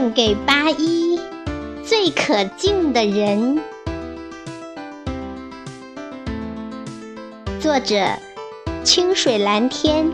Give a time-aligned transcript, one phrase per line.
[0.00, 1.20] 献给八一
[1.84, 3.60] 最可敬的人。
[7.60, 8.16] 作者：
[8.82, 10.10] 清水蓝天。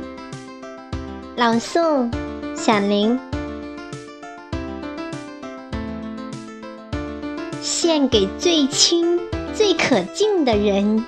[1.36, 2.12] 朗诵：
[2.56, 3.16] 响铃。
[7.62, 9.20] 献给最亲、
[9.54, 11.04] 最可敬的人。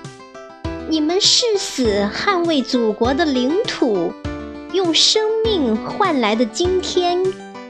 [0.89, 4.13] 你们誓死捍卫祖国的领土，
[4.73, 7.21] 用生命换来的今天，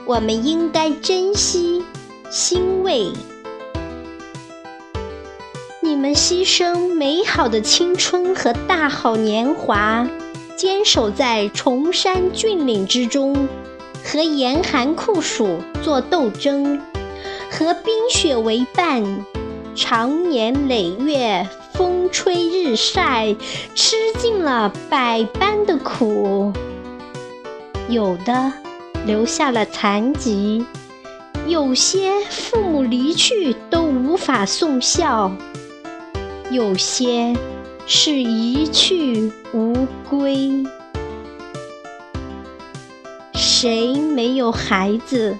[0.08, 1.84] 我们应该珍惜、
[2.30, 3.12] 欣慰。
[5.82, 10.08] 你们牺牲美好的青春和大好年华，
[10.56, 13.46] 坚守在崇山峻岭之中，
[14.02, 16.80] 和严寒酷暑做斗争，
[17.50, 19.26] 和冰雪为伴，
[19.74, 21.46] 长年累月。
[21.74, 23.36] 风吹日晒，
[23.74, 26.50] 吃尽了百般的苦。
[27.90, 28.52] 有的
[29.06, 30.64] 留下了残疾，
[31.46, 35.32] 有些父母离去都无法送孝，
[36.50, 37.34] 有些
[37.86, 40.64] 是一去无归。
[43.34, 45.38] 谁没有孩子？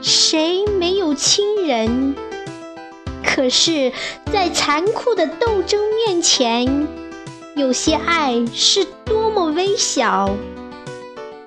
[0.00, 2.14] 谁没有亲人？
[3.22, 3.92] 可是，
[4.32, 6.88] 在残酷的斗争面前，
[7.54, 10.30] 有些爱是多么微小。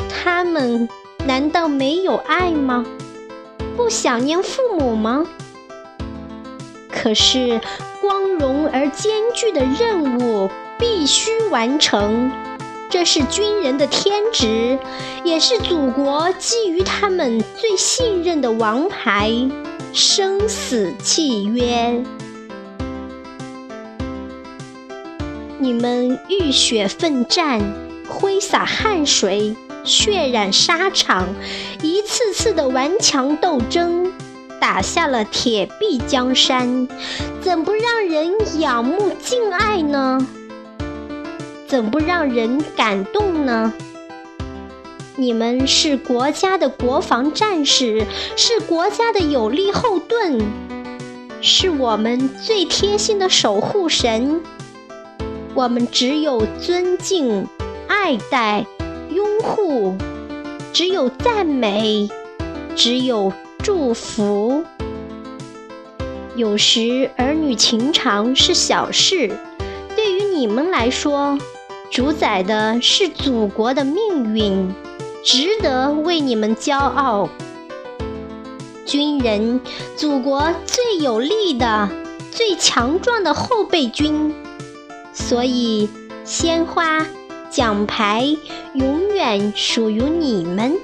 [0.09, 0.87] 他们
[1.25, 2.85] 难道没有爱吗？
[3.77, 5.25] 不想念父母吗？
[6.91, 7.59] 可是，
[8.01, 12.31] 光荣而艰巨的任务必须完成，
[12.89, 14.77] 这是军人的天职，
[15.23, 19.31] 也是祖国基于他们最信任的王牌。
[19.93, 22.03] 生死契约，
[25.59, 27.61] 你们浴血奋战，
[28.07, 31.27] 挥洒汗水，血染沙场，
[31.81, 34.11] 一次次的顽强斗争，
[34.59, 36.87] 打下了铁壁江山，
[37.41, 40.25] 怎不让人仰慕敬爱呢？
[41.67, 43.73] 怎不让人感动呢？
[45.15, 48.05] 你们是国家的国防战士，
[48.35, 50.39] 是国家的有力后盾，
[51.41, 54.41] 是我们最贴心的守护神。
[55.53, 57.47] 我们只有尊敬、
[57.87, 58.65] 爱戴、
[59.13, 59.95] 拥护，
[60.73, 62.09] 只有赞美，
[62.75, 64.63] 只有祝福。
[66.35, 69.31] 有时儿女情长是小事，
[69.95, 71.37] 对于你们来说，
[71.91, 74.73] 主宰的是祖国的命运。
[75.23, 77.29] 值得为你们骄傲，
[78.85, 79.61] 军人，
[79.95, 81.89] 祖国最有力的、
[82.29, 84.35] 最强壮的后备军。
[85.13, 85.87] 所以，
[86.25, 87.05] 鲜花、
[87.53, 88.35] 奖牌
[88.73, 90.75] 永远属于你们。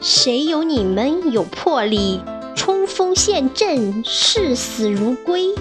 [0.00, 2.20] 谁有你们有魄力，
[2.54, 5.52] 冲锋陷阵，视死如归，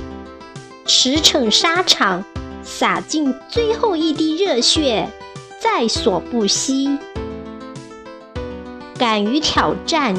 [0.85, 2.23] 驰骋沙场，
[2.61, 5.09] 洒尽最后一滴热血。
[5.59, 6.99] 在所不惜，
[8.99, 10.15] 敢于挑战，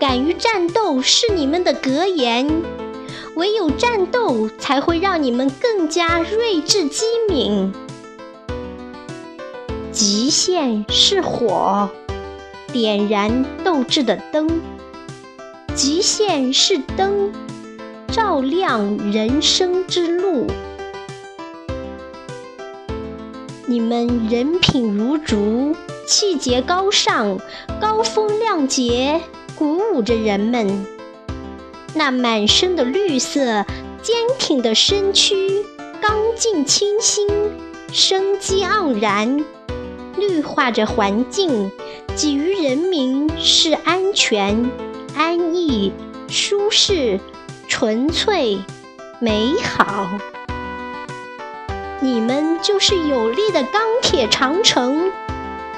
[0.00, 2.62] 敢于战斗是你们的格言。
[3.34, 7.72] 唯有战斗，才会让你们更加睿智机敏。
[9.90, 11.88] 极限是火，
[12.72, 14.48] 点燃斗志的灯；
[15.74, 17.32] 极限是灯，
[18.08, 20.46] 照亮人生之路。
[23.66, 25.74] 你们人品如竹，
[26.06, 27.38] 气节高尚，
[27.80, 29.22] 高风亮节，
[29.56, 30.86] 鼓舞着人们。
[31.94, 33.64] 那满身的绿色，
[34.02, 35.64] 坚挺的身躯，
[36.00, 37.26] 刚劲清新，
[37.92, 39.44] 生机盎然，
[40.16, 41.70] 绿化着环境，
[42.16, 44.70] 给予人民是安全、
[45.14, 45.92] 安逸、
[46.28, 47.20] 舒适、
[47.68, 48.58] 纯粹、
[49.20, 50.08] 美好。
[52.00, 55.12] 你们就是有力的钢铁长城，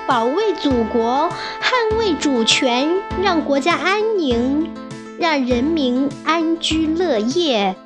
[0.07, 1.29] 保卫祖国，
[1.61, 4.73] 捍卫主权，让国家安宁，
[5.19, 7.77] 让人民安居乐业，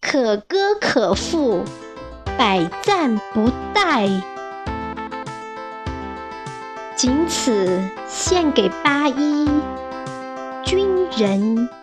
[0.00, 1.64] 可歌可赋，
[2.38, 4.22] 百赞不殆。
[6.94, 9.48] 仅此献给八一
[10.64, 10.86] 军
[11.16, 11.81] 人。